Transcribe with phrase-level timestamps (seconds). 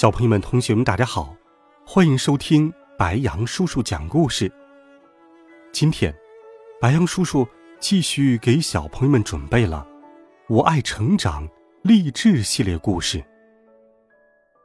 [0.00, 1.36] 小朋友们、同学们，大家好，
[1.86, 4.50] 欢迎收听白羊叔叔讲故事。
[5.72, 6.10] 今天，
[6.80, 7.46] 白羊叔叔
[7.80, 9.86] 继续给小朋友们准备了
[10.54, 11.46] 《我爱成长》
[11.82, 13.22] 励志系列故事。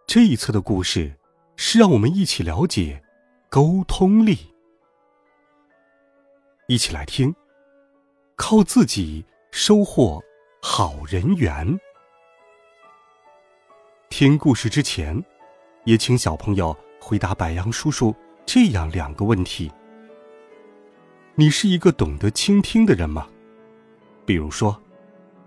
[0.08, 1.14] 这一册的故事
[1.58, 3.04] 是让我们一起了解
[3.50, 4.38] 沟通力，
[6.70, 7.36] 一起来听，
[8.38, 10.24] 靠自己收获
[10.62, 11.78] 好人缘。
[14.18, 15.22] 听故事之前，
[15.84, 19.70] 也请小朋友回答白羊叔叔这样两个问题：
[21.36, 23.28] 你是一个懂得倾听的人吗？
[24.26, 24.82] 比如说，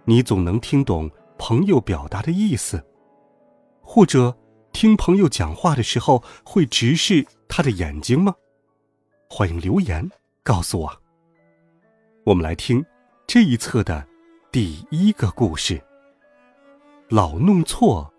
[0.05, 2.85] 你总能听懂朋友表达的意思，
[3.81, 4.37] 或者
[4.71, 8.35] 听朋友讲话的时候会直视他的眼睛吗？
[9.31, 10.07] 欢迎留言
[10.43, 11.03] 告诉我。
[12.23, 12.85] 我们来听
[13.27, 14.07] 这一册的
[14.53, 15.83] 第一个故事：
[17.09, 18.13] 老弄错。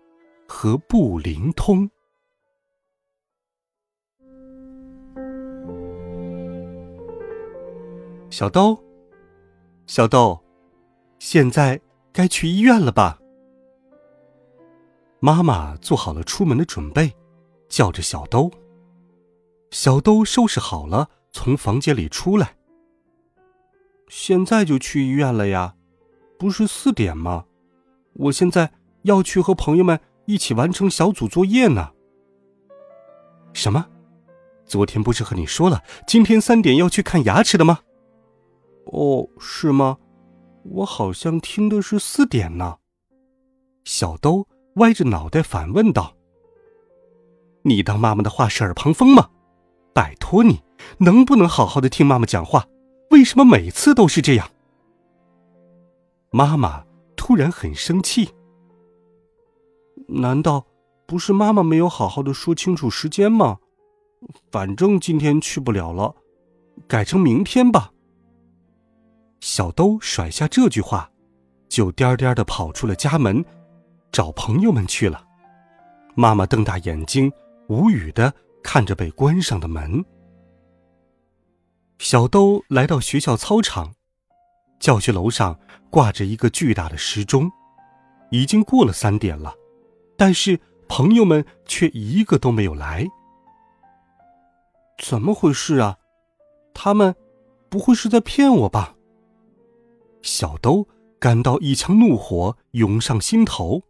[0.52, 1.88] 和不灵通。
[8.30, 8.76] 小豆，
[9.86, 10.42] 小豆，
[11.20, 11.80] 现在
[12.12, 13.20] 该去医院了吧？
[15.20, 17.14] 妈妈做好了出门的准备，
[17.68, 18.50] 叫着小豆。
[19.70, 22.56] 小豆收拾好了，从房间里出来。
[24.08, 25.76] 现在就去医院了呀？
[26.36, 27.46] 不是四点吗？
[28.14, 30.00] 我现在要去和朋友们。
[30.30, 31.90] 一起完成小组作业呢？
[33.52, 33.84] 什么？
[34.64, 37.80] 昨天不是和你说了，今天三点要去看牙齿的吗？
[38.92, 39.98] 哦，是吗？
[40.62, 42.76] 我好像听的是四点呢。
[43.82, 44.46] 小兜
[44.76, 46.14] 歪着脑袋反问道
[47.64, 49.30] ：“你当妈妈的话是耳旁风吗？
[49.92, 50.62] 拜托你，
[50.98, 52.64] 能不能好好的听妈妈讲话？
[53.10, 54.48] 为什么每次都是这样？”
[56.30, 56.84] 妈妈
[57.16, 58.30] 突然很生气。
[60.08, 60.66] 难道
[61.06, 63.58] 不是妈妈没有好好的说清楚时间吗？
[64.50, 66.14] 反正今天去不了了，
[66.86, 67.92] 改成明天吧。
[69.40, 71.10] 小兜甩下这句话，
[71.68, 73.42] 就颠颠的跑出了家门，
[74.12, 75.24] 找朋友们去了。
[76.14, 77.32] 妈妈瞪大眼睛，
[77.68, 80.04] 无语的看着被关上的门。
[81.98, 83.94] 小兜来到学校操场，
[84.78, 87.50] 教学楼上挂着一个巨大的时钟，
[88.30, 89.54] 已经过了三点了。
[90.20, 93.08] 但是朋友们却一个都没有来，
[94.98, 95.96] 怎么回事啊？
[96.74, 97.16] 他们
[97.70, 98.96] 不会是在骗我吧？
[100.20, 100.86] 小兜
[101.18, 103.80] 感到一腔怒火涌上心头。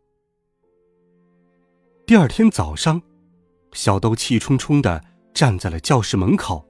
[2.07, 3.03] 第二天早上，
[3.73, 5.03] 小兜气冲冲的
[5.35, 6.65] 站在了教室门口，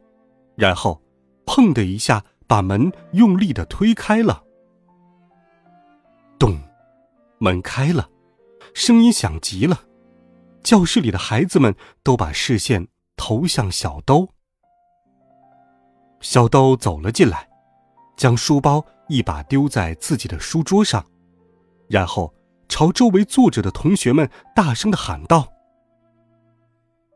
[0.56, 1.02] 然后
[1.44, 4.42] 砰的一下把门用力的推开了。
[6.38, 6.58] 咚，
[7.36, 8.08] 门开了。
[8.74, 9.82] 声音响极了，
[10.62, 14.28] 教室里的孩子们都把视线投向小兜。
[16.20, 17.48] 小兜走了进来，
[18.16, 21.04] 将书包一把丢在自己的书桌上，
[21.88, 22.34] 然后
[22.68, 25.52] 朝周围坐着的同学们大声的喊道：“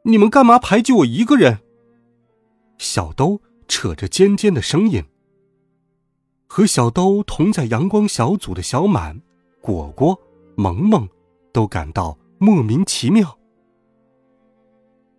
[0.05, 1.61] 你们干嘛排挤我一个人？”
[2.79, 5.05] 小兜扯着尖尖的声音。
[6.47, 9.21] 和小兜同在阳光小组的小满、
[9.61, 10.21] 果果、
[10.57, 11.09] 萌萌。
[11.55, 13.39] 都感到莫名其妙。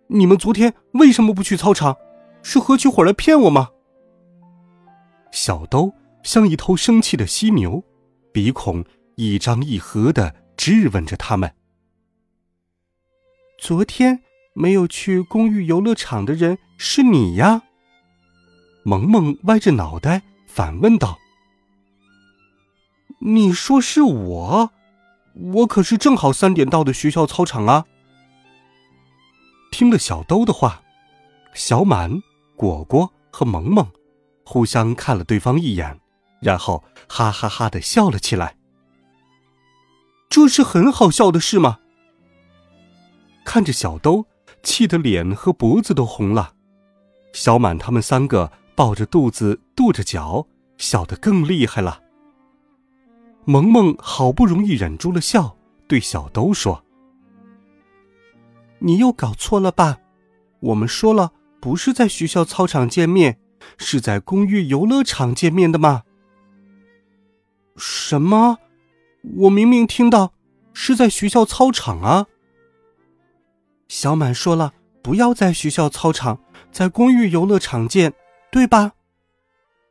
[0.08, 1.96] 你们昨天为什么不去操场？
[2.42, 3.70] 是合起伙来骗我吗？
[5.32, 5.92] 小兜
[6.22, 7.82] 像一头生气的犀牛，
[8.32, 8.84] 鼻孔
[9.16, 11.52] 一张一合的质问着他们。
[13.58, 14.20] 昨天
[14.54, 17.62] 没有去公寓游乐场的人是你呀？
[18.84, 21.18] 萌萌歪着脑袋反问道
[23.20, 24.70] ：“你说是我？”
[25.38, 27.84] 我可是正好三点到的学校操场啊！
[29.70, 30.82] 听了小兜的话，
[31.52, 32.22] 小满、
[32.56, 33.86] 果果和萌萌
[34.44, 36.00] 互相看了对方一眼，
[36.40, 38.56] 然后哈哈哈的笑了起来。
[40.30, 41.80] 这是很好笑的事吗？
[43.44, 44.26] 看着小兜
[44.62, 46.54] 气得脸和脖子都红了，
[47.34, 50.46] 小满他们三个抱着肚子跺着脚，
[50.78, 52.00] 笑得更厉害了。
[53.48, 55.56] 萌萌好不容易忍住了笑，
[55.86, 56.84] 对小兜说
[58.80, 60.00] ：“你又搞错了吧？
[60.58, 63.38] 我们说了，不是在学校操场见面，
[63.78, 66.02] 是在公寓游乐场见面的吗？
[67.76, 68.58] 什么？
[69.36, 70.32] 我明明听到
[70.72, 72.26] 是在学校操场啊！
[73.86, 74.72] 小满说了，
[75.02, 76.40] 不要在学校操场，
[76.72, 78.12] 在公寓游乐场见，
[78.50, 78.94] 对吧？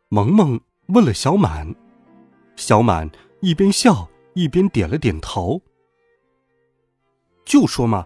[0.09, 1.73] 萌萌问了小满，
[2.57, 3.09] 小满
[3.41, 5.61] 一边笑一边点了点头。
[7.45, 8.05] 就说嘛，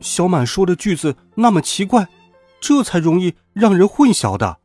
[0.00, 2.08] 小满说的句子那么奇怪，
[2.60, 4.58] 这才容易让人混淆的。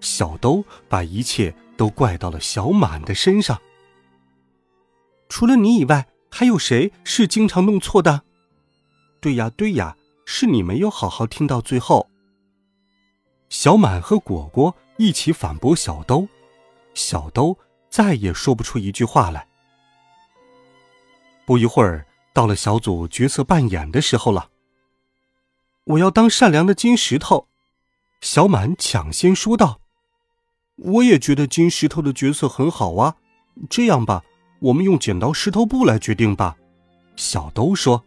[0.00, 3.60] 小兜把一切都怪到了小满的身上。
[5.28, 8.22] 除了你以外，还有谁是经常弄错的？
[9.20, 9.96] 对呀，对呀，
[10.26, 12.10] 是你没有好好听到最后。
[13.48, 16.28] 小满和果果一起反驳小兜，
[16.92, 17.56] 小兜
[17.94, 19.46] 再也说不出一句话来。
[21.46, 22.04] 不一会儿。
[22.32, 24.50] 到了小组角色扮演的时候了。
[25.84, 27.46] 我要当善良的金石头，
[28.20, 29.78] 小满抢先说道。
[30.74, 33.14] 我也觉得金石头的角色很好啊。
[33.70, 34.24] 这样吧，
[34.58, 36.56] 我们用剪刀石头布来决定吧。
[37.14, 38.02] 小兜说。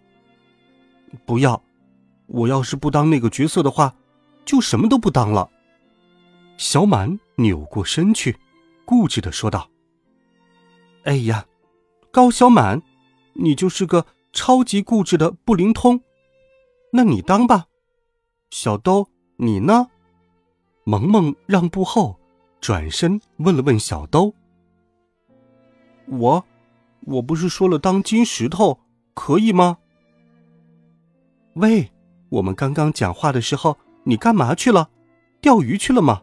[1.26, 1.64] 不要，
[2.26, 3.96] 我要是不当那个角色的话，
[4.44, 5.50] 就什么都不当了。
[6.58, 8.38] 小满扭过身去，
[8.84, 9.70] 固执的说道。
[11.08, 11.46] 哎呀，
[12.12, 12.82] 高小满，
[13.34, 14.06] 你就是个。
[14.34, 16.00] 超级固执的不灵通，
[16.92, 17.66] 那你当吧。
[18.52, 19.08] 小兜，
[19.38, 19.88] 你呢？
[20.84, 22.20] 萌萌让步后，
[22.62, 24.36] 转身问了问小兜
[26.06, 26.46] ：“我，
[27.06, 28.80] 我不是说了当金石头
[29.16, 29.80] 可以吗？”
[31.56, 31.90] 喂，
[32.30, 34.92] 我们刚刚讲话的时候，你干嘛去了？
[35.42, 36.22] 钓鱼去了吗？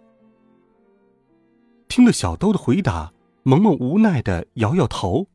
[1.89, 3.13] 听了小兜的回答，
[3.47, 5.29] 萌萌无奈的摇摇头，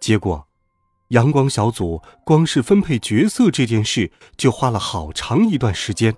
[0.00, 0.46] 结果。
[1.08, 6.16] 阳光小组光是分配角色这件事就花了好长一段时间。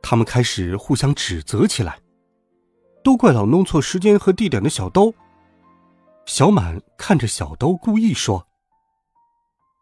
[0.00, 1.98] 他们开始互相指责起来，
[3.02, 5.12] 都怪老弄错时间和地点的小兜。
[6.24, 8.46] 小满看着小兜，故意说：“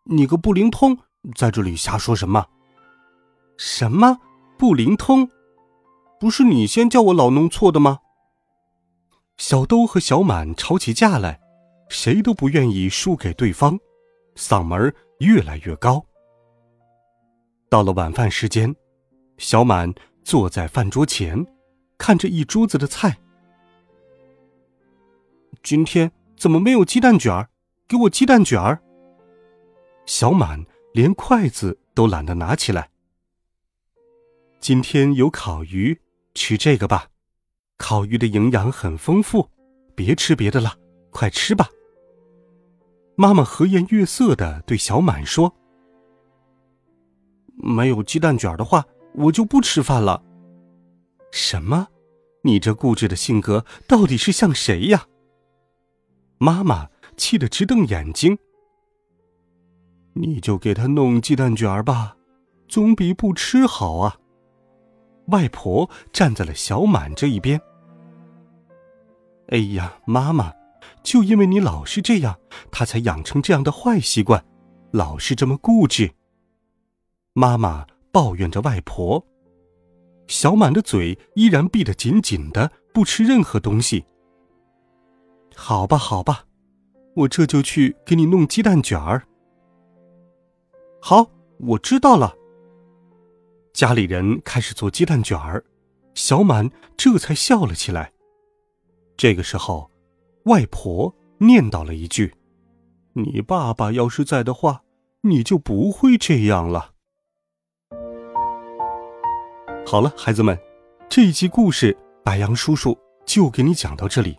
[0.09, 0.97] 你个不灵通，
[1.35, 2.47] 在这里瞎说什么？
[3.59, 4.21] 什么
[4.57, 5.29] 不灵通？
[6.19, 7.99] 不是你先叫我老弄错的吗？”
[9.41, 11.41] 小兜和小满吵起架来。
[11.89, 13.77] 谁都不愿意输给对方，
[14.37, 16.05] 嗓门越来越高。
[17.71, 18.73] 到了晚饭时间，
[19.39, 19.93] 小满
[20.23, 21.45] 坐在饭桌前，
[21.97, 23.17] 看着一桌子的菜。
[25.63, 27.49] 今天怎么没有鸡蛋卷儿？
[27.89, 28.81] 给我鸡蛋卷儿！
[30.05, 32.91] 小满连筷子都懒得拿起来。
[34.61, 35.99] 今天有烤鱼，
[36.35, 37.09] 吃这个吧，
[37.81, 39.49] 烤鱼的营养很丰富，
[39.97, 40.77] 别吃别的了，
[41.11, 41.67] 快吃吧。
[43.17, 45.53] 妈妈和颜悦色的对小满说
[47.57, 48.85] ：“没有鸡蛋卷的话，
[49.15, 50.23] 我就不吃饭了。”
[51.33, 51.89] 什么？
[52.45, 55.07] 你这固执的性格到底是像谁呀？
[56.37, 56.87] 妈妈
[57.17, 58.39] 气得直瞪眼睛。
[60.13, 62.15] 你就给他弄鸡蛋卷吧，
[62.69, 64.17] 总比不吃好啊。
[65.29, 67.59] 外婆站在了小满这一边。
[69.51, 70.53] 哎呀，妈妈。
[71.03, 72.39] 就因为你老是这样，
[72.71, 74.45] 他才养成这样的坏习惯，
[74.93, 76.11] 老是这么固执。
[77.33, 79.25] 妈妈抱怨着外婆，
[80.27, 84.05] 小满的嘴依然闭得紧紧的，不吃任何东西。
[85.57, 86.45] 好吧，好吧，
[87.17, 89.27] 我这就去给你弄鸡蛋卷儿。
[91.01, 92.35] 好，我知道了。
[93.73, 95.65] 家里人开始做鸡蛋卷儿，
[96.15, 98.13] 小满这才笑了起来。
[99.21, 99.91] 这个时候。
[100.45, 102.33] 外婆念叨了一句
[103.13, 104.81] ：“你爸爸要是在的话，
[105.21, 106.93] 你就不会这样了。”
[109.85, 110.59] 好了，孩子们，
[111.11, 112.97] 这一集故事白杨叔叔
[113.27, 114.39] 就给你讲到这里。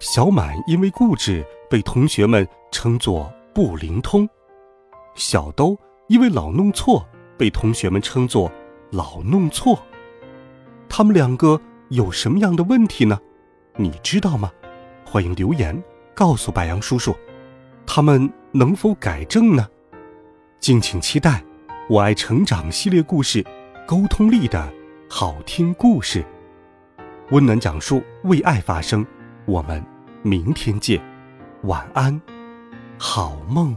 [0.00, 4.28] 小满因为固执被同学们称作不灵通，
[5.14, 5.78] 小兜
[6.08, 7.06] 因为老弄错
[7.38, 8.50] 被同学们称作
[8.90, 9.80] 老弄错。
[10.88, 13.20] 他们两个有什么样的问题呢？
[13.76, 14.50] 你知道吗？
[15.04, 15.80] 欢迎留言
[16.14, 17.14] 告诉白杨叔叔，
[17.86, 19.68] 他们能否改正呢？
[20.58, 21.30] 敬请期待
[21.88, 23.42] 《我爱成长》系列故事
[23.86, 24.72] 《沟通力的
[25.08, 26.22] 好听故事》，
[27.30, 29.06] 温暖讲述，为爱发声。
[29.44, 29.84] 我们
[30.22, 31.00] 明天见，
[31.62, 32.20] 晚安，
[32.98, 33.76] 好梦。